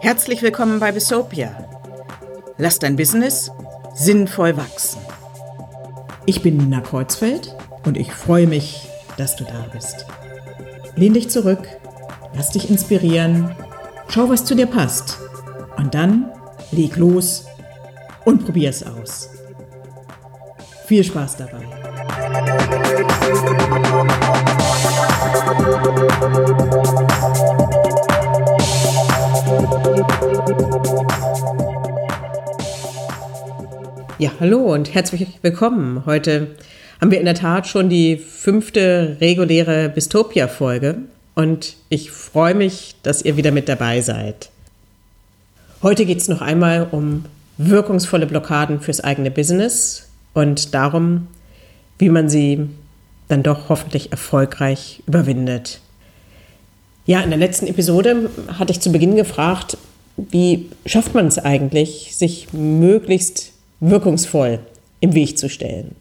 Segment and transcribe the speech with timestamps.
[0.00, 1.50] Herzlich willkommen bei Besopia.
[2.58, 3.50] Lass dein Business
[3.94, 5.00] sinnvoll wachsen.
[6.26, 7.56] Ich bin Nina Kreuzfeld
[7.86, 10.06] und ich freue mich, dass du da bist.
[10.96, 11.66] Lehn dich zurück,
[12.34, 13.54] lass dich inspirieren,
[14.08, 15.18] schau, was zu dir passt
[15.78, 16.30] und dann
[16.72, 17.46] leg los
[18.24, 19.30] und probier es aus.
[20.86, 21.79] Viel Spaß dabei.
[34.18, 36.04] Ja, hallo und herzlich willkommen.
[36.06, 36.48] Heute
[37.00, 40.98] haben wir in der Tat schon die fünfte reguläre Bistopia-Folge
[41.34, 44.50] und ich freue mich, dass ihr wieder mit dabei seid.
[45.82, 47.24] Heute geht es noch einmal um
[47.56, 51.26] wirkungsvolle Blockaden fürs eigene Business und darum,
[52.00, 52.66] wie man sie
[53.28, 55.80] dann doch hoffentlich erfolgreich überwindet.
[57.06, 59.76] Ja, in der letzten Episode hatte ich zu Beginn gefragt,
[60.16, 64.58] wie schafft man es eigentlich, sich möglichst wirkungsvoll
[65.00, 65.94] im Weg zu stellen,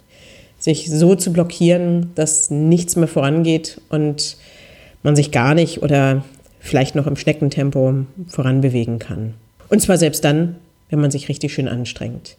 [0.57, 4.37] sich so zu blockieren, dass nichts mehr vorangeht und
[5.03, 6.23] man sich gar nicht oder
[6.59, 9.35] vielleicht noch im Schneckentempo voranbewegen kann.
[9.69, 10.55] Und zwar selbst dann,
[10.89, 12.35] wenn man sich richtig schön anstrengt.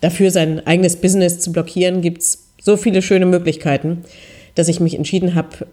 [0.00, 4.04] Dafür sein eigenes Business zu blockieren, gibt es so viele schöne Möglichkeiten,
[4.54, 5.66] dass ich mich entschieden habe,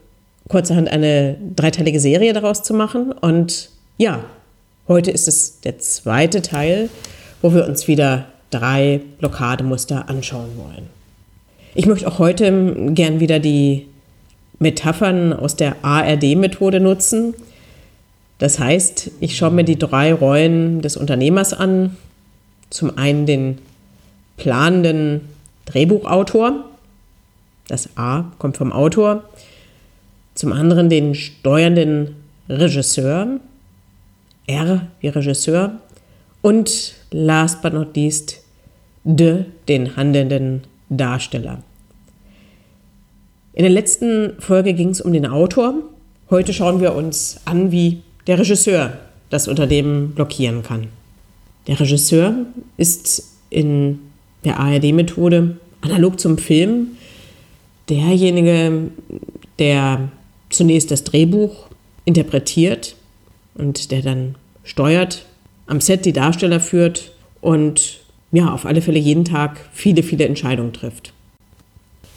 [0.48, 3.12] kurzerhand eine dreiteilige Serie daraus zu machen.
[3.12, 4.24] Und ja,
[4.88, 6.90] heute ist es der zweite Teil,
[7.42, 10.88] wo wir uns wieder drei Blockademuster anschauen wollen.
[11.76, 13.88] Ich möchte auch heute gern wieder die
[14.60, 17.36] Metaphern aus der ARD-Methode nutzen,
[18.40, 21.98] das heißt, ich schaue mir die drei Rollen des Unternehmers an.
[22.70, 23.58] Zum einen den
[24.38, 25.22] planenden
[25.66, 26.66] Drehbuchautor.
[27.68, 29.24] Das A kommt vom Autor.
[30.36, 32.16] Zum anderen den steuernden
[32.48, 33.40] Regisseur.
[34.46, 35.74] R wie Regisseur.
[36.42, 38.42] Und last but not least
[39.04, 41.64] D, den handelnden Darsteller.
[43.54, 45.74] In der letzten Folge ging es um den Autor.
[46.30, 48.94] Heute schauen wir uns an, wie der Regisseur
[49.30, 50.88] das Unternehmen blockieren kann.
[51.68, 52.36] Der Regisseur
[52.78, 54.00] ist in
[54.48, 56.98] der ARD-Methode analog zum Film
[57.90, 58.90] derjenige,
[59.60, 60.10] der
[60.50, 61.68] zunächst das Drehbuch
[62.06, 62.96] interpretiert
[63.56, 65.26] und der dann steuert,
[65.68, 68.00] am Set die Darsteller führt und
[68.32, 71.14] ja, auf alle Fälle jeden Tag viele, viele Entscheidungen trifft.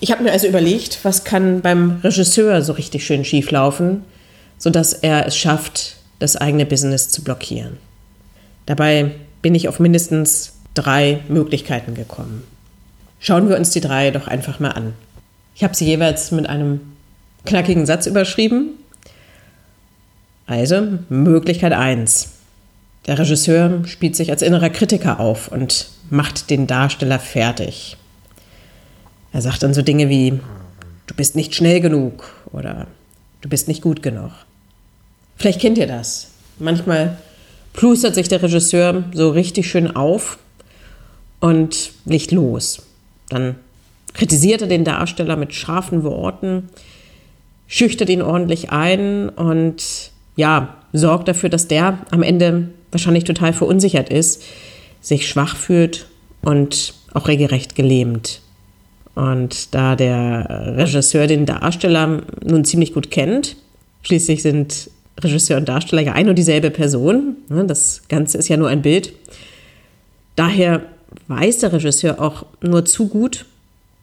[0.00, 4.02] Ich habe mir also überlegt, was kann beim Regisseur so richtig schön schief laufen,
[4.58, 7.76] sodass er es schafft, das eigene Business zu blockieren.
[8.66, 9.12] Dabei
[9.42, 12.44] bin ich auf mindestens drei Möglichkeiten gekommen.
[13.18, 14.94] Schauen wir uns die drei doch einfach mal an.
[15.54, 16.80] Ich habe sie jeweils mit einem
[17.44, 18.70] knackigen Satz überschrieben.
[20.46, 22.30] Also, Möglichkeit 1.
[23.06, 27.96] Der Regisseur spielt sich als innerer Kritiker auf und macht den Darsteller fertig.
[29.32, 30.40] Er sagt dann so Dinge wie,
[31.06, 32.86] du bist nicht schnell genug oder
[33.40, 34.30] du bist nicht gut genug.
[35.36, 36.28] Vielleicht kennt ihr das.
[36.58, 37.16] Manchmal
[37.72, 40.38] plustert sich der Regisseur so richtig schön auf
[41.40, 42.82] und legt los.
[43.28, 43.56] Dann
[44.14, 46.68] kritisiert er den Darsteller mit scharfen Worten,
[47.66, 54.10] schüchtert ihn ordentlich ein und ja, sorgt dafür, dass der am Ende wahrscheinlich total verunsichert
[54.10, 54.42] ist,
[55.00, 56.06] sich schwach fühlt
[56.42, 58.40] und auch regelrecht gelähmt.
[59.14, 63.56] Und da der Regisseur den Darsteller nun ziemlich gut kennt,
[64.02, 64.90] schließlich sind
[65.20, 67.36] Regisseur und Darsteller ja ein und dieselbe Person.
[67.48, 67.64] Ne?
[67.66, 69.12] Das Ganze ist ja nur ein Bild.
[70.36, 70.82] Daher
[71.28, 73.46] weiß der Regisseur auch nur zu gut,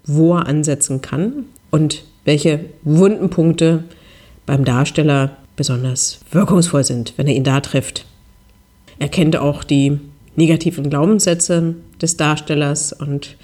[0.05, 3.83] wo er ansetzen kann und welche wunden Punkte
[4.45, 8.05] beim Darsteller besonders wirkungsvoll sind, wenn er ihn da trifft.
[8.99, 9.99] Er kennt auch die
[10.35, 13.37] negativen Glaubenssätze des Darstellers und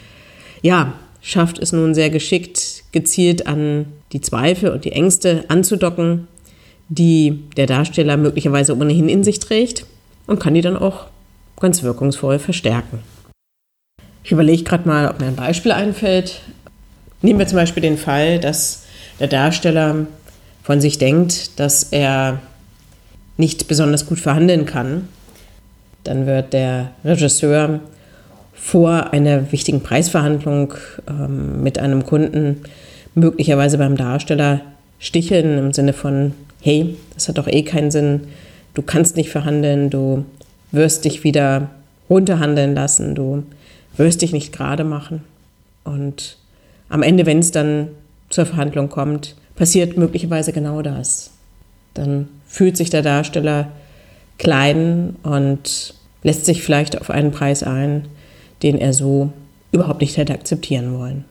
[0.62, 6.28] ja, schafft es nun sehr geschickt, gezielt an die Zweifel und die Ängste anzudocken
[6.90, 9.86] die der Darsteller möglicherweise ohnehin in sich trägt
[10.28, 11.08] und kann die dann auch
[11.60, 13.00] ganz wirkungsvoll verstärken.
[14.24, 16.42] Ich überlege gerade mal, ob mir ein Beispiel einfällt.
[17.22, 18.84] Nehmen wir zum Beispiel den Fall, dass
[19.20, 20.08] der Darsteller
[20.64, 22.40] von sich denkt, dass er
[23.38, 25.10] nicht besonders gut verhandeln kann.
[26.04, 27.82] Dann wird der Regisseur
[28.54, 30.74] vor einer wichtigen Preisverhandlung
[31.10, 32.62] ähm, mit einem Kunden
[33.16, 34.62] möglicherweise beim Darsteller
[35.00, 38.22] sticheln im Sinne von, hey, das hat doch eh keinen Sinn,
[38.74, 40.24] du kannst nicht verhandeln, du
[40.72, 41.70] wirst dich wieder
[42.10, 43.44] runterhandeln lassen, du
[43.98, 45.24] wirst dich nicht gerade machen.
[45.84, 46.38] Und
[46.90, 47.90] am Ende, wenn es dann
[48.30, 51.32] zur Verhandlung kommt, passiert möglicherweise genau das.
[51.94, 53.72] Dann fühlt sich der Darsteller
[54.38, 55.94] klein und
[56.24, 58.06] lässt sich vielleicht auf einen Preis ein,
[58.64, 59.32] den er so
[59.72, 61.26] überhaupt nicht hätte akzeptieren wollen.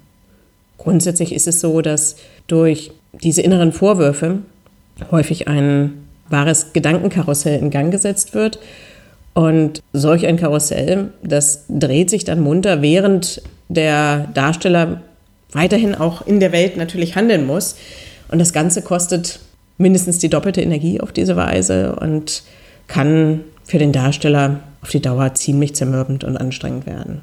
[0.79, 2.17] Grundsätzlich ist es so, dass
[2.47, 4.39] durch diese inneren Vorwürfe
[5.11, 5.93] häufig ein
[6.29, 8.59] wahres Gedankenkarussell in Gang gesetzt wird.
[9.35, 15.01] Und solch ein Karussell, das dreht sich dann munter, während der Darsteller
[15.53, 17.77] weiterhin auch in der Welt natürlich handeln muss.
[18.29, 19.41] Und das Ganze kostet
[19.79, 22.43] mindestens die doppelte Energie auf diese Weise und
[22.89, 27.23] kann für den Darsteller auf die Dauer ziemlich zermürbend und anstrengend werden.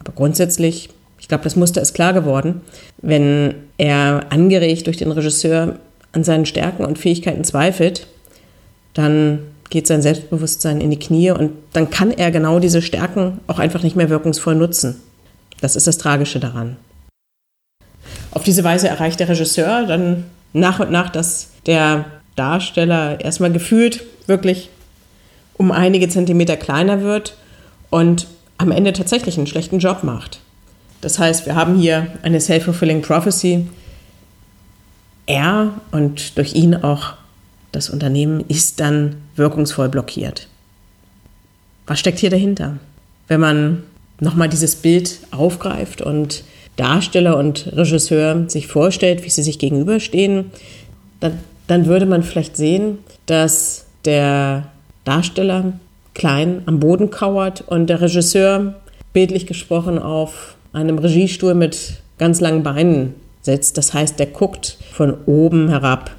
[0.00, 2.62] Aber grundsätzlich, ich glaube, das Muster ist klar geworden,
[2.98, 5.76] wenn er angeregt durch den Regisseur
[6.12, 8.06] an seinen Stärken und Fähigkeiten zweifelt,
[8.94, 9.40] dann
[9.70, 13.82] geht sein Selbstbewusstsein in die Knie und dann kann er genau diese Stärken auch einfach
[13.82, 15.00] nicht mehr wirkungsvoll nutzen.
[15.60, 16.76] Das ist das Tragische daran.
[18.32, 22.04] Auf diese Weise erreicht der Regisseur dann nach und nach, dass der
[22.36, 24.70] Darsteller erstmal gefühlt wirklich
[25.54, 27.36] um einige Zentimeter kleiner wird
[27.90, 28.26] und
[28.58, 30.40] am Ende tatsächlich einen schlechten Job macht.
[31.00, 33.66] Das heißt, wir haben hier eine self-fulfilling prophecy.
[35.26, 37.14] Er und durch ihn auch
[37.72, 40.48] das Unternehmen ist dann wirkungsvoll blockiert.
[41.86, 42.78] Was steckt hier dahinter?
[43.28, 43.82] Wenn man
[44.20, 46.44] nochmal dieses Bild aufgreift und
[46.76, 50.50] Darsteller und Regisseur sich vorstellt, wie sie sich gegenüberstehen,
[51.20, 54.68] dann, dann würde man vielleicht sehen, dass der
[55.04, 55.72] Darsteller
[56.14, 58.76] klein am Boden kauert und der Regisseur,
[59.12, 63.76] bildlich gesprochen, auf einem Regiestuhl mit ganz langen Beinen sitzt.
[63.76, 66.12] Das heißt, der guckt von oben herab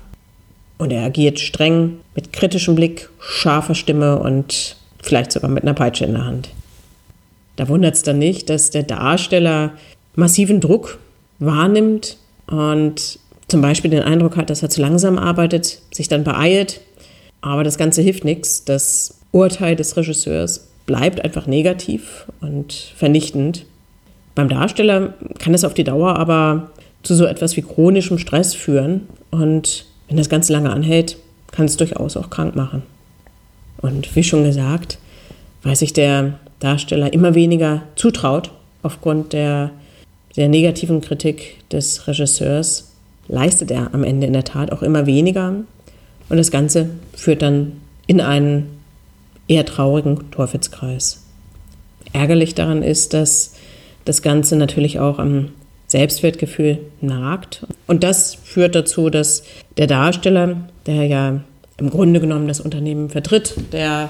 [0.82, 6.06] und er agiert streng, mit kritischem Blick, scharfer Stimme und vielleicht sogar mit einer Peitsche
[6.06, 6.50] in der Hand.
[7.56, 9.72] Da wundert es dann nicht, dass der Darsteller
[10.16, 11.00] massiven Druck
[11.40, 12.18] wahrnimmt
[12.48, 16.82] und zum Beispiel den Eindruck hat, dass er zu langsam arbeitet, sich dann beeilt
[17.42, 18.64] aber das Ganze hilft nichts.
[18.64, 23.66] Das Urteil des Regisseurs bleibt einfach negativ und vernichtend.
[24.36, 26.72] Beim Darsteller kann es auf die Dauer aber
[27.04, 29.08] zu so etwas wie chronischem Stress führen.
[29.32, 31.16] Und wenn das Ganze lange anhält,
[31.52, 32.84] kann es durchaus auch krank machen.
[33.78, 34.98] Und wie schon gesagt,
[35.64, 38.52] weil sich der Darsteller immer weniger zutraut
[38.84, 39.72] aufgrund der
[40.34, 42.92] sehr negativen Kritik des Regisseurs,
[43.30, 45.56] leistet er am Ende in der Tat auch immer weniger
[46.28, 48.68] und das Ganze führt dann in einen
[49.48, 51.24] eher traurigen Teufelskreis.
[52.12, 53.54] Ärgerlich daran ist, dass
[54.04, 55.54] das Ganze natürlich auch am
[55.92, 57.66] Selbstwertgefühl nagt.
[57.86, 59.44] Und das führt dazu, dass
[59.76, 60.56] der Darsteller,
[60.86, 61.42] der ja
[61.78, 64.08] im Grunde genommen das Unternehmen vertritt, der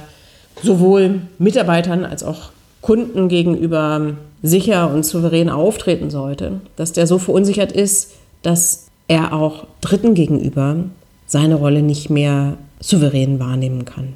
[0.61, 2.51] sowohl Mitarbeitern als auch
[2.81, 4.13] Kunden gegenüber
[4.43, 8.11] sicher und souverän auftreten sollte, dass der so verunsichert ist,
[8.43, 10.83] dass er auch Dritten gegenüber
[11.25, 14.13] seine Rolle nicht mehr souverän wahrnehmen kann.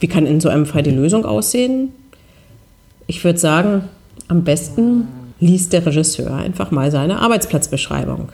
[0.00, 1.92] Wie kann in so einem Fall die Lösung aussehen?
[3.06, 3.84] Ich würde sagen,
[4.28, 5.08] am besten
[5.44, 8.30] liest der Regisseur einfach mal seine Arbeitsplatzbeschreibung.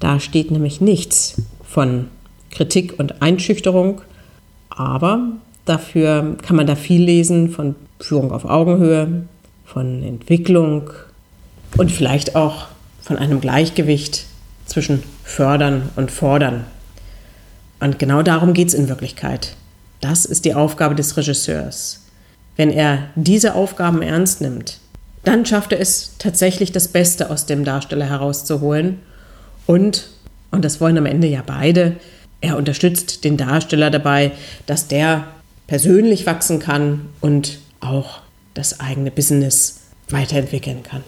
[0.00, 2.08] Da steht nämlich nichts von
[2.50, 4.00] Kritik und Einschüchterung,
[4.68, 5.20] aber
[5.64, 9.24] dafür kann man da viel lesen von Führung auf Augenhöhe,
[9.64, 10.90] von Entwicklung
[11.76, 12.66] und vielleicht auch
[13.00, 14.26] von einem Gleichgewicht
[14.66, 16.64] zwischen fördern und fordern.
[17.78, 19.54] Und genau darum geht es in Wirklichkeit.
[20.00, 22.06] Das ist die Aufgabe des Regisseurs.
[22.56, 24.80] Wenn er diese Aufgaben ernst nimmt,
[25.24, 29.00] dann schafft er es tatsächlich das Beste aus dem Darsteller herauszuholen.
[29.66, 30.10] Und,
[30.50, 31.96] und das wollen am Ende ja beide,
[32.40, 34.32] er unterstützt den Darsteller dabei,
[34.66, 35.28] dass der
[35.66, 38.20] persönlich wachsen kann und auch
[38.54, 41.04] das eigene Business weiterentwickeln kann.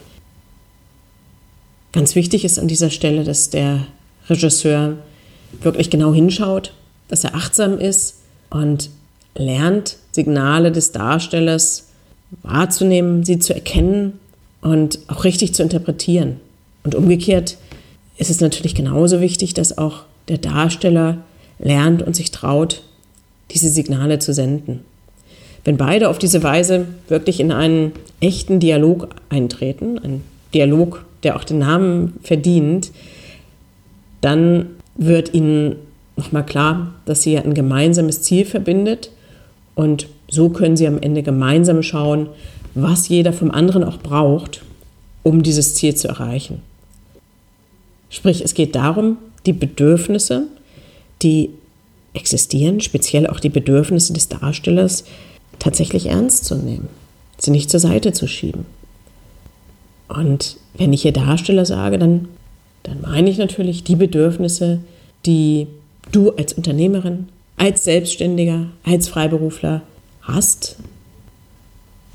[1.93, 3.87] Ganz wichtig ist an dieser Stelle, dass der
[4.29, 4.99] Regisseur
[5.61, 6.75] wirklich genau hinschaut,
[7.09, 8.91] dass er achtsam ist und
[9.35, 11.89] lernt, Signale des Darstellers
[12.43, 14.19] wahrzunehmen, sie zu erkennen
[14.61, 16.41] und auch richtig zu interpretieren.
[16.85, 17.59] Und umgekehrt
[18.17, 21.19] ist es natürlich genauso wichtig, dass auch der Darsteller
[21.59, 22.83] lernt und sich traut,
[23.51, 24.81] diese Signale zu senden.
[25.65, 30.23] Wenn beide auf diese Weise wirklich in einen echten Dialog eintreten, ein
[30.55, 32.91] Dialog, der auch den Namen verdient,
[34.21, 35.77] dann wird ihnen
[36.17, 39.11] nochmal klar, dass sie ein gemeinsames Ziel verbindet
[39.75, 42.29] und so können sie am Ende gemeinsam schauen,
[42.75, 44.63] was jeder vom anderen auch braucht,
[45.23, 46.63] um dieses Ziel zu erreichen.
[48.09, 50.45] Sprich, es geht darum, die Bedürfnisse,
[51.23, 51.51] die
[52.15, 55.05] existieren, speziell auch die Bedürfnisse des Darstellers,
[55.59, 56.89] tatsächlich ernst zu nehmen,
[57.39, 58.65] sie nicht zur Seite zu schieben.
[60.09, 62.29] Und wenn ich hier Darsteller sage, dann
[62.83, 64.81] dann meine ich natürlich die Bedürfnisse,
[65.25, 65.69] die
[66.11, 69.83] du als Unternehmerin, als Selbstständiger, als Freiberufler
[70.23, 70.77] hast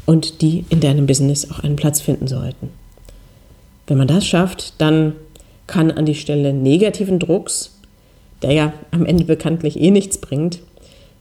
[0.06, 2.70] und die in deinem Business auch einen Platz finden sollten.
[3.88, 5.14] Wenn man das schafft, dann
[5.68, 7.72] kann an die Stelle negativen Drucks,
[8.42, 10.60] der ja am Ende bekanntlich eh nichts bringt,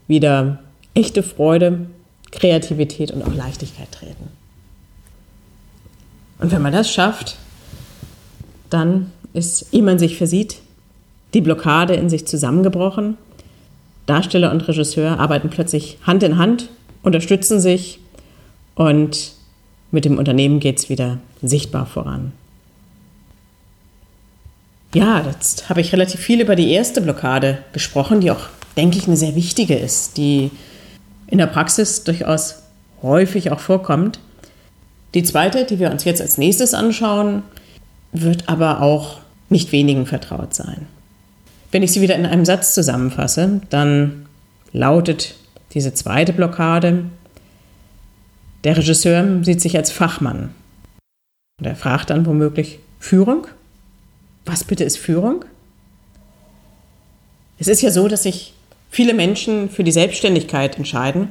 [0.07, 0.61] wieder
[0.95, 1.87] echte Freude,
[2.31, 4.29] Kreativität und auch Leichtigkeit treten.
[6.39, 7.37] Und wenn man das schafft,
[8.71, 10.57] dann ist, ehe man sich versieht,
[11.35, 13.17] die Blockade in sich zusammengebrochen.
[14.07, 16.69] Darsteller und Regisseur arbeiten plötzlich Hand in Hand,
[17.07, 18.01] unterstützen sich
[18.75, 19.33] und
[19.93, 22.33] mit dem Unternehmen geht es wieder sichtbar voran.
[24.93, 29.07] Ja, jetzt habe ich relativ viel über die erste Blockade gesprochen, die auch, denke ich,
[29.07, 30.51] eine sehr wichtige ist, die
[31.29, 32.63] in der Praxis durchaus
[33.03, 34.19] häufig auch vorkommt.
[35.15, 37.43] Die zweite, die wir uns jetzt als nächstes anschauen,
[38.13, 40.87] wird aber auch nicht wenigen vertraut sein.
[41.71, 44.27] Wenn ich sie wieder in einem Satz zusammenfasse, dann
[44.73, 45.37] lautet
[45.73, 47.05] diese zweite Blockade,
[48.65, 50.55] der Regisseur sieht sich als Fachmann.
[51.61, 53.47] Und er fragt dann womöglich Führung?
[54.45, 55.45] Was bitte ist Führung?
[57.59, 58.55] Es ist ja so, dass sich
[58.91, 61.29] viele Menschen für die Selbstständigkeit entscheiden,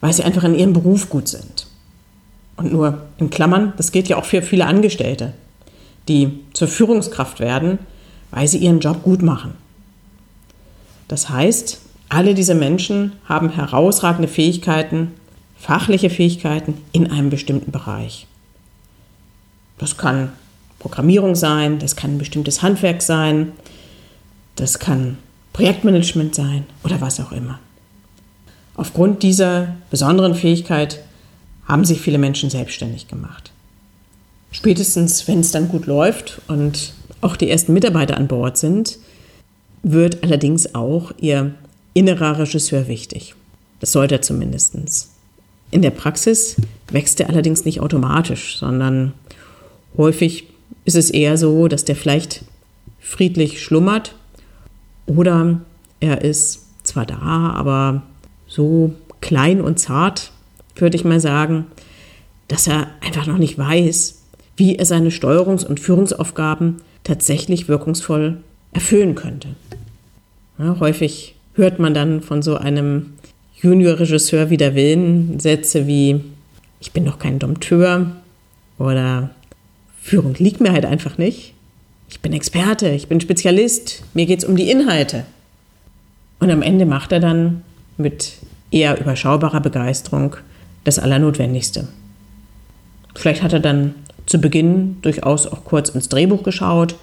[0.00, 1.66] weil sie einfach in ihrem Beruf gut sind.
[2.56, 5.32] Und nur in Klammern, das gilt ja auch für viele Angestellte,
[6.08, 7.78] die zur Führungskraft werden,
[8.30, 9.54] weil sie ihren Job gut machen.
[11.08, 11.80] Das heißt,
[12.14, 15.12] alle diese Menschen haben herausragende Fähigkeiten,
[15.58, 18.28] fachliche Fähigkeiten in einem bestimmten Bereich.
[19.78, 20.32] Das kann
[20.78, 23.52] Programmierung sein, das kann ein bestimmtes Handwerk sein,
[24.54, 25.18] das kann
[25.52, 27.58] Projektmanagement sein oder was auch immer.
[28.76, 31.00] Aufgrund dieser besonderen Fähigkeit
[31.66, 33.50] haben sich viele Menschen selbstständig gemacht.
[34.52, 36.92] Spätestens, wenn es dann gut läuft und
[37.22, 38.98] auch die ersten Mitarbeiter an Bord sind,
[39.82, 41.54] wird allerdings auch ihr
[41.94, 43.34] innerer Regisseur wichtig.
[43.80, 44.76] Das sollte er zumindest.
[45.70, 46.56] In der Praxis
[46.90, 49.12] wächst er allerdings nicht automatisch, sondern
[49.96, 50.48] häufig
[50.84, 52.44] ist es eher so, dass der vielleicht
[53.00, 54.14] friedlich schlummert
[55.06, 55.60] oder
[56.00, 58.02] er ist zwar da, aber
[58.46, 60.32] so klein und zart,
[60.76, 61.66] würde ich mal sagen,
[62.48, 64.22] dass er einfach noch nicht weiß,
[64.56, 68.38] wie er seine Steuerungs- und Führungsaufgaben tatsächlich wirkungsvoll
[68.72, 69.48] erfüllen könnte.
[70.58, 73.14] Ja, häufig hört man dann von so einem
[73.60, 76.20] Junior-Regisseur wider Willen Sätze wie,
[76.80, 78.12] ich bin doch kein Dompteur
[78.78, 79.30] oder
[80.02, 81.54] Führung liegt mir halt einfach nicht.
[82.10, 85.24] Ich bin Experte, ich bin Spezialist, mir geht es um die Inhalte.
[86.40, 87.62] Und am Ende macht er dann
[87.96, 88.34] mit
[88.70, 90.36] eher überschaubarer Begeisterung
[90.84, 91.88] das Allernotwendigste.
[93.14, 93.94] Vielleicht hat er dann
[94.26, 96.96] zu Beginn durchaus auch kurz ins Drehbuch geschaut.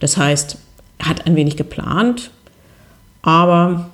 [0.00, 0.58] Das heißt,
[0.98, 2.30] er hat ein wenig geplant,
[3.22, 3.90] aber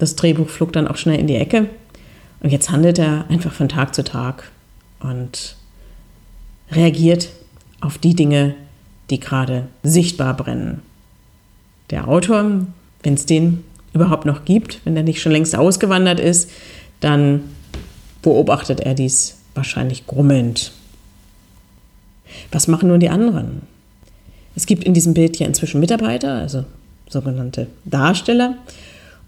[0.00, 1.68] das Drehbuch flog dann auch schnell in die Ecke.
[2.40, 4.50] Und jetzt handelt er einfach von Tag zu Tag
[4.98, 5.56] und
[6.72, 7.28] reagiert
[7.80, 8.54] auf die Dinge,
[9.10, 10.82] die gerade sichtbar brennen.
[11.90, 12.66] Der Autor,
[13.02, 16.50] wenn es den überhaupt noch gibt, wenn er nicht schon längst ausgewandert ist,
[17.00, 17.42] dann
[18.22, 20.72] beobachtet er dies wahrscheinlich grummelnd.
[22.52, 23.62] Was machen nun die anderen?
[24.54, 26.64] Es gibt in diesem Bild ja inzwischen Mitarbeiter, also
[27.08, 28.56] sogenannte Darsteller,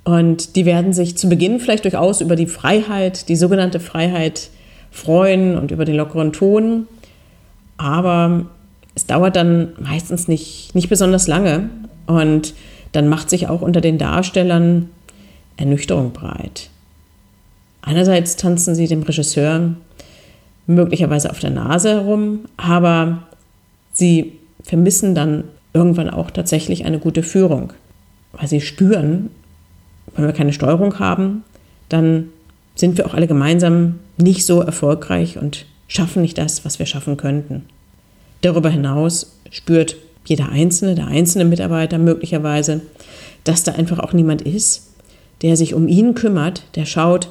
[0.04, 4.50] und die werden sich zu Beginn vielleicht durchaus über die Freiheit, die sogenannte Freiheit
[4.90, 6.86] freuen und über den lockeren Ton.
[7.76, 8.46] Aber
[8.94, 11.70] es dauert dann meistens nicht, nicht besonders lange
[12.06, 12.54] und
[12.92, 14.90] dann macht sich auch unter den Darstellern
[15.56, 16.68] Ernüchterung breit.
[17.80, 19.74] Einerseits tanzen sie dem Regisseur
[20.66, 23.24] möglicherweise auf der Nase herum, aber
[23.92, 27.72] sie vermissen dann irgendwann auch tatsächlich eine gute Führung,
[28.32, 29.30] weil sie spüren,
[30.14, 31.44] wenn wir keine Steuerung haben,
[31.88, 32.28] dann
[32.74, 37.16] sind wir auch alle gemeinsam nicht so erfolgreich und schaffen nicht das, was wir schaffen
[37.16, 37.64] könnten.
[38.40, 42.80] Darüber hinaus spürt jeder Einzelne, der einzelne Mitarbeiter möglicherweise,
[43.44, 44.88] dass da einfach auch niemand ist,
[45.42, 47.28] der sich um ihn kümmert, der schaut,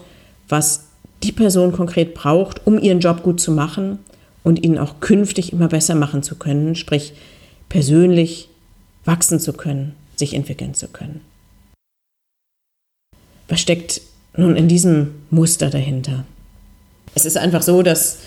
[0.49, 0.85] was
[1.23, 3.99] die Person konkret braucht, um ihren Job gut zu machen
[4.43, 7.13] und ihn auch künftig immer besser machen zu können, sprich
[7.69, 8.49] persönlich
[9.05, 11.21] wachsen zu können, sich entwickeln zu können.
[13.51, 13.99] Was steckt
[14.37, 16.23] nun in diesem Muster dahinter?
[17.15, 18.19] Es ist einfach so, dass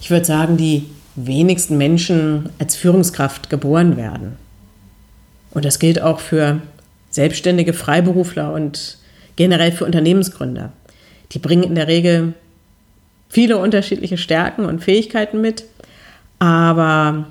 [0.00, 4.32] ich würde sagen, die wenigsten Menschen als Führungskraft geboren werden.
[5.52, 6.60] Und das gilt auch für
[7.08, 8.98] selbstständige Freiberufler und
[9.36, 10.72] generell für Unternehmensgründer.
[11.30, 12.34] Die bringen in der Regel
[13.28, 15.66] viele unterschiedliche Stärken und Fähigkeiten mit,
[16.40, 17.28] aber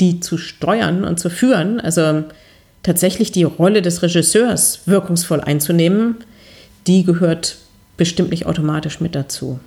[0.00, 2.24] die zu steuern und zu führen, also
[2.82, 6.24] tatsächlich die Rolle des Regisseurs wirkungsvoll einzunehmen,
[6.86, 7.58] die gehört
[7.96, 9.60] bestimmt nicht automatisch mit dazu.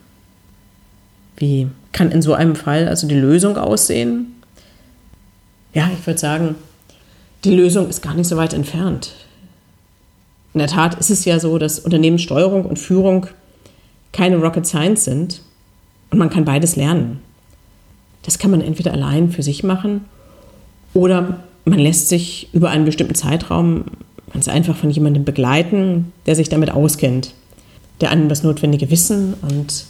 [1.37, 4.35] Wie kann in so einem Fall also die Lösung aussehen?
[5.73, 6.55] Ja, ich würde sagen,
[7.43, 9.13] die Lösung ist gar nicht so weit entfernt.
[10.53, 13.27] In der Tat ist es ja so, dass Unternehmenssteuerung und Führung
[14.11, 15.41] keine Rocket Science sind
[16.09, 17.19] und man kann beides lernen.
[18.23, 20.05] Das kann man entweder allein für sich machen
[20.93, 23.85] oder man lässt sich über einen bestimmten Zeitraum
[24.33, 27.33] ganz einfach von jemandem begleiten, der sich damit auskennt,
[28.01, 29.85] der einem das notwendige Wissen und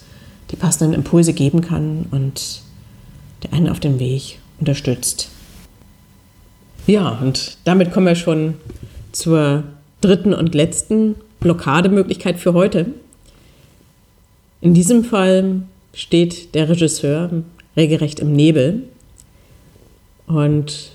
[0.51, 2.62] die passenden Impulse geben kann und
[3.44, 5.29] der einen auf dem Weg unterstützt.
[6.86, 8.56] Ja, und damit kommen wir schon
[9.12, 9.63] zur
[10.01, 12.88] dritten und letzten Blockademöglichkeit für heute.
[14.62, 15.63] In diesem Fall
[15.94, 17.44] steht der Regisseur
[17.75, 18.84] regelrecht im Nebel
[20.27, 20.91] und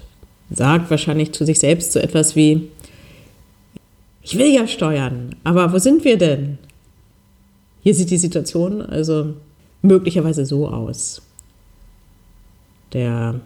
[0.51, 2.69] sagt wahrscheinlich zu sich selbst so etwas wie,
[4.23, 6.59] ich will ja steuern, aber wo sind wir denn?
[7.83, 9.35] Hier sieht die Situation also
[9.83, 11.23] möglicherweise so aus.
[12.93, 13.41] Der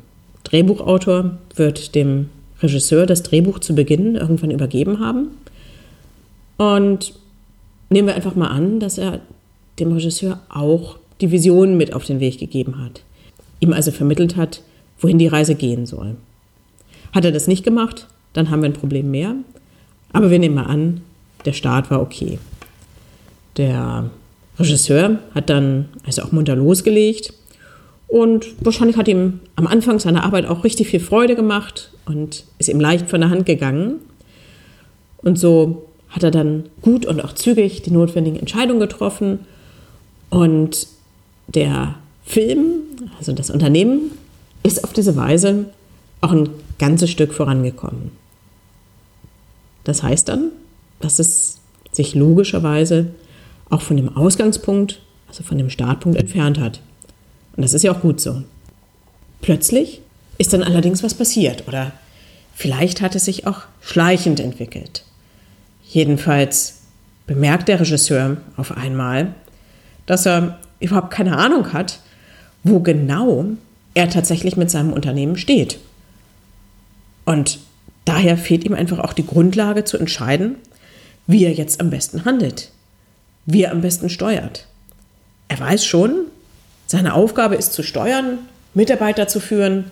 [0.45, 2.28] Drehbuchautor wird dem
[2.61, 5.28] Regisseur das Drehbuch zu Beginn irgendwann übergeben haben.
[6.56, 7.14] Und
[7.90, 9.21] nehmen wir einfach mal an, dass er
[9.78, 13.02] dem Regisseur auch die Vision mit auf den Weg gegeben hat.
[13.61, 14.62] Ihm also vermittelt hat,
[14.99, 16.16] wohin die Reise gehen soll.
[17.12, 19.35] Hat er das nicht gemacht, dann haben wir ein Problem mehr.
[20.12, 21.02] Aber wir nehmen mal an,
[21.44, 22.38] der Start war okay.
[23.56, 24.10] Der
[24.58, 27.32] Regisseur hat dann also auch munter losgelegt
[28.08, 32.68] und wahrscheinlich hat ihm am Anfang seiner Arbeit auch richtig viel Freude gemacht und ist
[32.68, 33.96] ihm leicht von der Hand gegangen.
[35.18, 39.40] Und so hat er dann gut und auch zügig die notwendigen Entscheidungen getroffen.
[40.30, 40.86] Und
[41.48, 42.82] der Film,
[43.18, 44.12] also das Unternehmen,
[44.62, 45.66] ist auf diese Weise
[46.20, 46.48] auch ein
[46.78, 48.12] ganzes Stück vorangekommen.
[49.87, 50.51] Das heißt dann,
[51.01, 51.59] dass es
[51.92, 53.07] sich logischerweise
[53.70, 56.81] auch von dem Ausgangspunkt, also von dem Startpunkt entfernt hat.
[57.57, 58.42] Und das ist ja auch gut so.
[59.42, 60.01] Plötzlich
[60.38, 61.92] ist dann allerdings was passiert oder
[62.53, 65.05] vielleicht hat es sich auch schleichend entwickelt.
[65.88, 66.81] Jedenfalls
[67.29, 69.35] bemerkt der Regisseur auf einmal,
[70.07, 72.01] dass er überhaupt keine Ahnung hat,
[72.64, 73.44] wo genau
[73.94, 75.79] er tatsächlich mit seinem Unternehmen steht.
[77.25, 77.61] Und
[78.07, 80.55] daher fehlt ihm einfach auch die Grundlage zu entscheiden,
[81.27, 82.71] wie er jetzt am besten handelt,
[83.45, 84.66] wie er am besten steuert.
[85.49, 86.23] Er weiß schon,
[86.87, 88.38] seine Aufgabe ist zu steuern,
[88.73, 89.90] Mitarbeiter zu führen,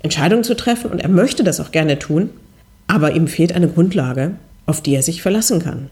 [0.00, 2.30] Entscheidungen zu treffen und er möchte das auch gerne tun,
[2.86, 4.32] aber ihm fehlt eine Grundlage,
[4.66, 5.90] auf die er sich verlassen kann.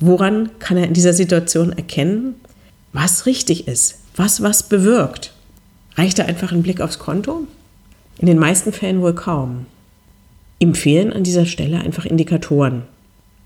[0.00, 2.34] Woran kann er in dieser Situation erkennen,
[2.92, 5.32] was richtig ist, was was bewirkt?
[5.96, 7.46] Reicht da einfach ein Blick aufs Konto?
[8.18, 9.66] In den meisten Fällen wohl kaum.
[10.58, 12.82] Ihm fehlen an dieser Stelle einfach Indikatoren.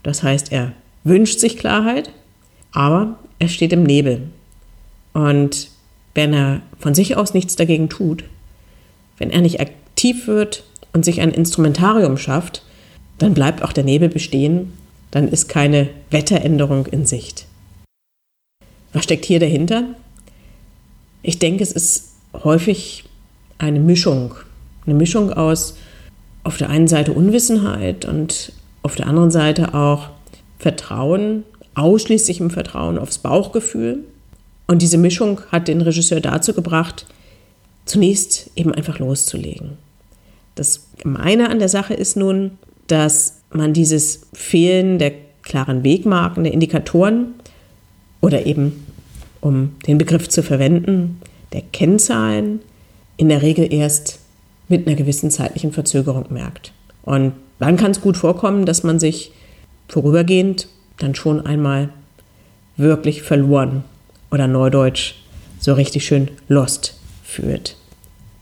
[0.02, 0.72] Das heißt, er
[1.04, 2.10] wünscht sich Klarheit,
[2.72, 4.28] aber er steht im Nebel.
[5.12, 5.68] Und
[6.14, 8.24] wenn er von sich aus nichts dagegen tut,
[9.18, 12.62] wenn er nicht aktiv wird und sich ein Instrumentarium schafft,
[13.18, 14.72] dann bleibt auch der Nebel bestehen,
[15.10, 17.46] dann ist keine Wetteränderung in Sicht.
[18.92, 19.84] Was steckt hier dahinter?
[21.22, 23.04] Ich denke, es ist häufig
[23.58, 24.34] eine Mischung.
[24.86, 25.76] Eine Mischung aus
[26.44, 28.52] auf der einen Seite Unwissenheit und
[28.82, 30.08] auf der anderen Seite auch
[30.58, 34.04] Vertrauen, ausschließlichem Vertrauen aufs Bauchgefühl
[34.66, 37.06] und diese Mischung hat den Regisseur dazu gebracht,
[37.84, 39.72] zunächst eben einfach loszulegen.
[40.54, 42.52] Das Gemeine an der Sache ist nun,
[42.86, 47.34] dass man dieses Fehlen der klaren Wegmarken, der Indikatoren
[48.20, 48.86] oder eben,
[49.40, 51.20] um den Begriff zu verwenden,
[51.52, 52.60] der Kennzahlen
[53.16, 54.20] in der Regel erst
[54.72, 56.72] mit einer gewissen zeitlichen Verzögerung merkt.
[57.02, 59.32] Und dann kann es gut vorkommen, dass man sich
[59.88, 60.66] vorübergehend
[60.98, 61.90] dann schon einmal
[62.78, 63.84] wirklich verloren
[64.30, 65.14] oder Neudeutsch
[65.60, 67.76] so richtig schön lost fühlt.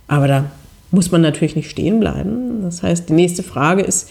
[0.06, 0.50] Aber da
[0.92, 2.62] muss man natürlich nicht stehen bleiben.
[2.62, 4.10] Das heißt, die nächste Frage ist,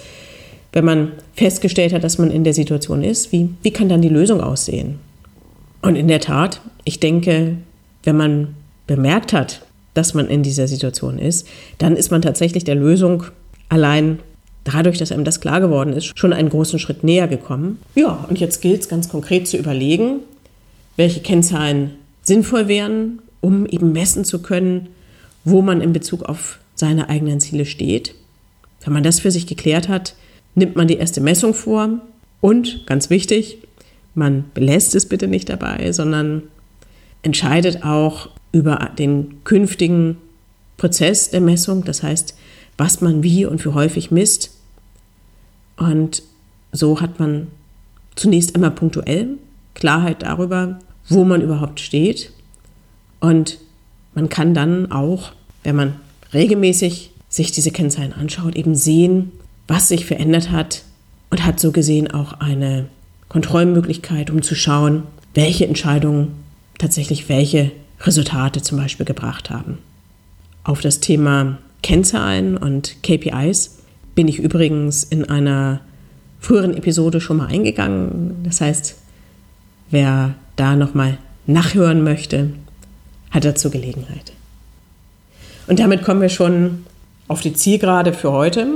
[0.74, 4.10] wenn man festgestellt hat, dass man in der Situation ist, wie, wie kann dann die
[4.10, 5.00] Lösung aussehen?
[5.82, 7.56] Und in der Tat, ich denke,
[8.04, 8.56] wenn man
[8.88, 9.62] bemerkt hat,
[10.00, 11.46] dass man in dieser Situation ist,
[11.78, 13.26] dann ist man tatsächlich der Lösung
[13.68, 14.20] allein
[14.64, 17.80] dadurch, dass einem das klar geworden ist, schon einen großen Schritt näher gekommen.
[17.96, 20.22] Ja, und jetzt gilt es ganz konkret zu überlegen,
[20.96, 24.88] welche Kennzahlen sinnvoll wären, um eben messen zu können,
[25.44, 28.16] wo man in Bezug auf seine eigenen Ziele steht.
[28.86, 30.16] Wenn man das für sich geklärt hat,
[30.56, 31.90] nimmt man die erste Messung vor
[32.40, 33.58] und, ganz wichtig,
[34.16, 36.44] man belässt es bitte nicht dabei, sondern
[37.22, 40.18] entscheidet auch über den künftigen
[40.78, 42.36] Prozess der Messung, das heißt,
[42.78, 44.52] was man wie und wie häufig misst.
[45.78, 46.24] Und
[46.72, 47.48] so hat man
[48.16, 49.38] zunächst einmal punktuell
[49.74, 52.32] Klarheit darüber, wo man überhaupt steht.
[53.20, 53.60] Und
[54.14, 55.34] man kann dann auch,
[55.64, 55.96] wenn man
[56.34, 59.32] regelmäßig sich diese Kennzahlen anschaut, eben sehen,
[59.68, 60.84] was sich verändert hat
[61.30, 62.88] und hat so gesehen auch eine
[63.28, 65.04] Kontrollmöglichkeit, um zu schauen,
[65.36, 66.34] welche Entscheidungen
[66.78, 69.80] tatsächlich welche Resultate zum Beispiel gebracht haben.
[70.64, 73.80] Auf das Thema Kennzahlen und KPIs
[74.16, 75.82] bin ich übrigens in einer
[76.40, 78.44] früheren Episode schon mal eingegangen.
[78.44, 78.96] Das heißt,
[79.90, 82.52] wer da nochmal nachhören möchte,
[83.32, 84.34] hat dazu Gelegenheit.
[85.68, 86.86] Und damit kommen wir schon
[87.28, 88.68] auf die Zielgerade für heute.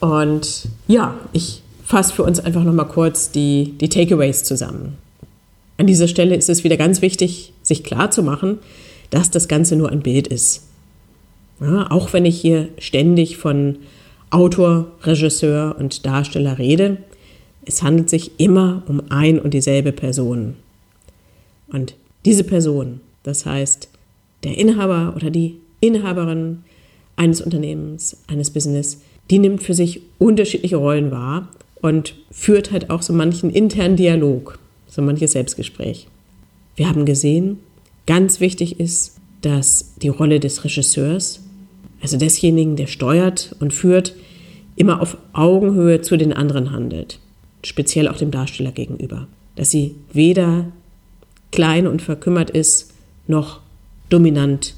[0.00, 4.98] Und ja, ich fasse für uns einfach nochmal kurz die, die Takeaways zusammen.
[5.82, 8.60] An dieser Stelle ist es wieder ganz wichtig, sich klarzumachen,
[9.10, 10.68] dass das Ganze nur ein Bild ist.
[11.60, 13.78] Ja, auch wenn ich hier ständig von
[14.30, 16.98] Autor, Regisseur und Darsteller rede,
[17.66, 20.54] es handelt sich immer um ein und dieselbe Person.
[21.66, 23.88] Und diese Person, das heißt
[24.44, 26.58] der Inhaber oder die Inhaberin
[27.16, 29.00] eines Unternehmens, eines Business,
[29.32, 31.48] die nimmt für sich unterschiedliche Rollen wahr
[31.80, 34.60] und führt halt auch so manchen internen Dialog,
[34.92, 36.06] so manches Selbstgespräch.
[36.76, 37.58] Wir haben gesehen,
[38.06, 41.40] ganz wichtig ist, dass die Rolle des Regisseurs,
[42.02, 44.14] also desjenigen, der steuert und führt,
[44.76, 47.20] immer auf Augenhöhe zu den anderen handelt,
[47.64, 49.28] speziell auch dem Darsteller gegenüber.
[49.56, 50.66] Dass sie weder
[51.52, 52.92] klein und verkümmert ist,
[53.26, 53.60] noch
[54.10, 54.74] dominant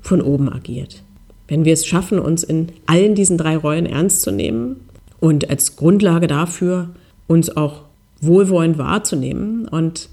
[0.00, 1.02] von oben agiert.
[1.46, 4.76] Wenn wir es schaffen, uns in allen diesen drei Rollen ernst zu nehmen
[5.20, 6.90] und als Grundlage dafür
[7.26, 7.82] uns auch
[8.22, 10.08] wohlwollend wahrzunehmen und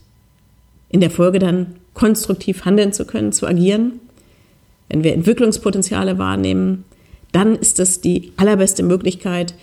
[0.89, 3.99] in der Folge dann konstruktiv handeln zu können, zu agieren,
[4.89, 6.83] wenn wir Entwicklungspotenziale wahrnehmen,
[7.31, 9.53] dann ist das die allerbeste Möglichkeit,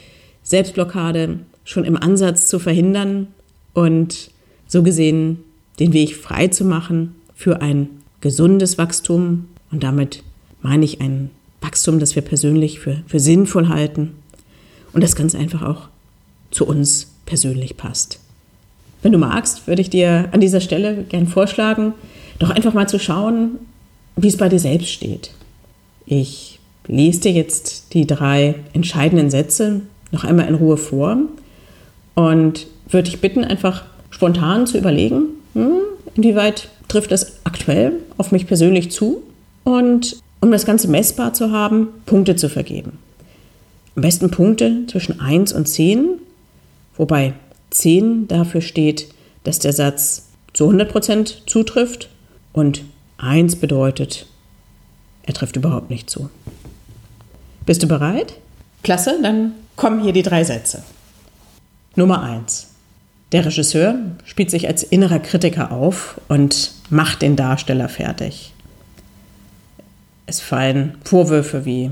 [0.44, 3.26] Selbstblockade schon im Ansatz zu verhindern
[3.74, 4.30] und
[4.68, 5.38] so gesehen
[5.80, 7.88] den Weg frei zu machen für ein
[8.20, 10.22] gesundes Wachstum und damit
[10.62, 11.30] meine ich ein
[11.60, 14.12] Wachstum, das wir persönlich für, für sinnvoll halten
[14.92, 15.88] und das ganz einfach auch
[16.52, 18.20] zu uns persönlich passt.
[19.06, 21.92] Wenn du magst, würde ich dir an dieser Stelle gern vorschlagen,
[22.40, 23.60] doch einfach mal zu schauen,
[24.16, 25.30] wie es bei dir selbst steht.
[26.06, 31.18] Ich lese dir jetzt die drei entscheidenden Sätze noch einmal in Ruhe vor
[32.16, 35.82] und würde dich bitten, einfach spontan zu überlegen, hm,
[36.16, 39.22] inwieweit trifft das aktuell auf mich persönlich zu
[39.62, 42.98] und um das Ganze messbar zu haben, Punkte zu vergeben.
[43.94, 46.08] Am besten Punkte zwischen 1 und 10,
[46.96, 47.34] wobei
[47.70, 49.08] 10 dafür steht,
[49.44, 52.08] dass der Satz zu 100% zutrifft
[52.52, 52.82] und
[53.18, 54.26] 1 bedeutet,
[55.24, 56.30] er trifft überhaupt nicht zu.
[57.64, 58.34] Bist du bereit?
[58.82, 60.82] Klasse, dann kommen hier die drei Sätze.
[61.96, 62.68] Nummer 1.
[63.32, 68.52] Der Regisseur spielt sich als innerer Kritiker auf und macht den Darsteller fertig.
[70.26, 71.90] Es fallen Vorwürfe wie,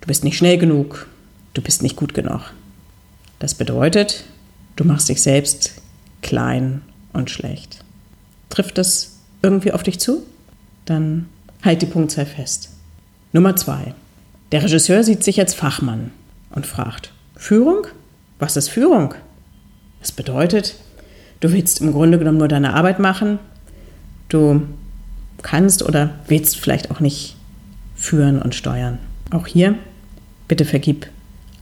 [0.00, 1.08] du bist nicht schnell genug,
[1.54, 2.52] du bist nicht gut genug.
[3.38, 4.24] Das bedeutet,
[4.76, 5.74] du machst dich selbst
[6.22, 6.82] klein
[7.12, 7.84] und schlecht.
[8.48, 10.22] Trifft das irgendwie auf dich zu?
[10.84, 11.26] Dann
[11.62, 12.70] halt die Punktzahl fest.
[13.32, 13.94] Nummer zwei.
[14.52, 16.10] Der Regisseur sieht sich als Fachmann
[16.50, 17.86] und fragt, Führung?
[18.38, 19.14] Was ist Führung?
[20.00, 20.76] Das bedeutet,
[21.40, 23.38] du willst im Grunde genommen nur deine Arbeit machen,
[24.28, 24.62] du
[25.42, 27.36] kannst oder willst vielleicht auch nicht
[27.94, 28.98] führen und steuern.
[29.30, 29.76] Auch hier
[30.48, 31.06] bitte vergib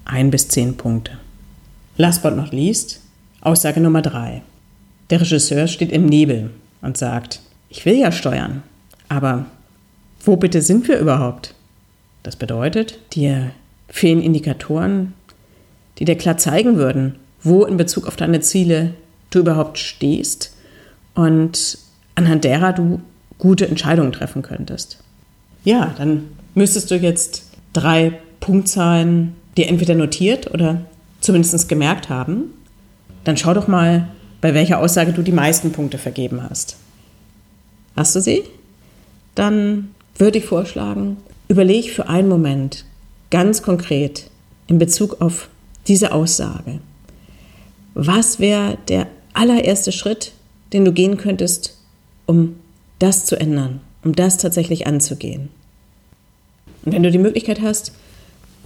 [0.04, 1.19] ein bis zehn Punkte.
[2.00, 3.02] Last but not least,
[3.42, 4.40] Aussage Nummer drei.
[5.10, 6.48] Der Regisseur steht im Nebel
[6.80, 8.62] und sagt, ich will ja steuern,
[9.10, 9.44] aber
[10.24, 11.54] wo bitte sind wir überhaupt?
[12.22, 13.50] Das bedeutet, dir
[13.90, 15.12] fehlen Indikatoren,
[15.98, 18.94] die dir klar zeigen würden, wo in Bezug auf deine Ziele
[19.28, 20.56] du überhaupt stehst
[21.14, 21.76] und
[22.14, 23.02] anhand derer du
[23.36, 25.04] gute Entscheidungen treffen könntest.
[25.64, 30.86] Ja, dann müsstest du jetzt drei Punktzahlen dir entweder notiert oder
[31.20, 32.54] zumindest gemerkt haben.
[33.24, 34.08] Dann schau doch mal,
[34.40, 36.76] bei welcher Aussage du die meisten Punkte vergeben hast.
[37.96, 38.44] Hast du sie?
[39.34, 42.84] Dann würde ich vorschlagen, überleg für einen Moment
[43.30, 44.30] ganz konkret
[44.66, 45.48] in Bezug auf
[45.86, 46.80] diese Aussage.
[47.94, 50.32] Was wäre der allererste Schritt,
[50.72, 51.78] den du gehen könntest,
[52.26, 52.56] um
[52.98, 53.80] das zu ändern?
[54.02, 55.50] um das tatsächlich anzugehen.
[56.84, 57.92] Und wenn du die Möglichkeit hast,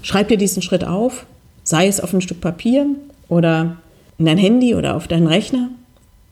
[0.02, 1.26] schreib dir diesen Schritt auf,
[1.64, 2.86] sei es auf ein Stück Papier
[3.28, 3.78] oder
[4.18, 5.70] in dein Handy oder auf deinen Rechner.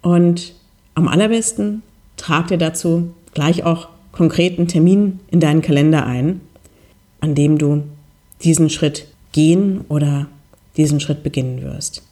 [0.03, 0.55] Und
[0.95, 1.83] am allerbesten
[2.16, 6.40] trag dir dazu gleich auch konkreten Termin in deinen Kalender ein,
[7.21, 7.83] an dem du
[8.45, 10.27] diesen Schritt gehen oder
[10.77, 12.03] diesen Schritt beginnen wirst.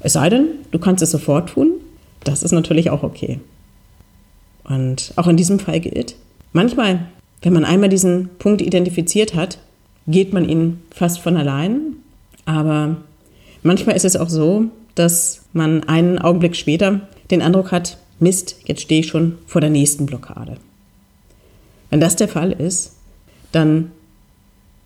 [0.00, 1.72] Es sei denn, du kannst es sofort tun,
[2.24, 3.40] das ist natürlich auch okay.
[4.64, 6.16] Und auch in diesem Fall gilt,
[6.52, 7.06] manchmal,
[7.42, 9.58] wenn man einmal diesen Punkt identifiziert hat,
[10.10, 11.96] geht man ihn fast von allein,
[12.44, 12.96] aber
[13.62, 18.82] manchmal ist es auch so, dass man einen Augenblick später den Eindruck hat, Mist, jetzt
[18.82, 20.58] stehe ich schon vor der nächsten Blockade.
[21.88, 22.92] Wenn das der Fall ist,
[23.52, 23.90] dann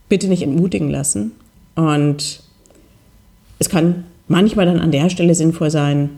[0.09, 1.33] bitte nicht entmutigen lassen.
[1.75, 2.43] Und
[3.59, 6.11] es kann manchmal dann an der Stelle sinnvoll sein,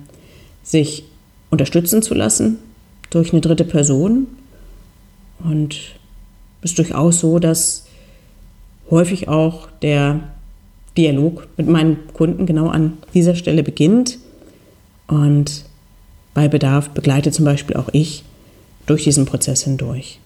[0.63, 1.05] sich
[1.51, 2.59] unterstützen zu lassen
[3.11, 4.27] durch eine dritte Person.
[5.39, 5.77] Und
[6.63, 7.86] es ist durchaus so, dass
[8.91, 10.21] häufig auch der
[10.97, 14.19] Dialog mit meinen Kunden genau an dieser Stelle beginnt.
[15.07, 15.65] Und
[16.35, 18.25] bei Bedarf begleite zum Beispiel auch ich
[18.87, 20.21] durch diesen Prozess hindurch.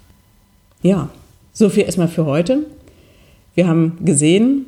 [0.83, 1.11] Ja,
[1.53, 2.67] so viel erstmal für heute.
[3.55, 4.67] Wir haben gesehen,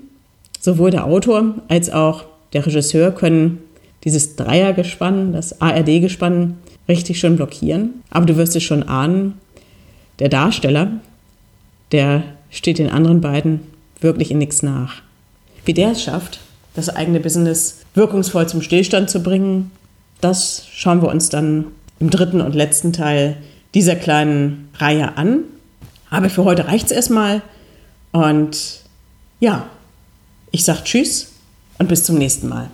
[0.61, 3.59] sowohl der Autor als auch der Regisseur können
[4.05, 8.03] dieses Dreiergespann, das ARD-Gespann, richtig schön blockieren.
[8.11, 9.35] Aber du wirst es schon ahnen,
[10.19, 11.01] der Darsteller,
[11.93, 13.61] der steht den anderen beiden
[14.03, 15.03] wirklich in nichts nach.
[15.65, 16.41] Wie der es schafft,
[16.75, 19.71] das eigene Business wirkungsvoll zum Stillstand zu bringen,
[20.21, 21.67] das schauen wir uns dann
[22.01, 23.37] im dritten und letzten Teil
[23.75, 25.45] dieser kleinen Reihe an.
[26.11, 27.43] Aber für heute reicht es erstmal.
[28.12, 28.81] Und
[29.41, 29.67] ja,
[30.51, 31.33] ich sage Tschüss
[31.79, 32.71] und bis zum nächsten Mal.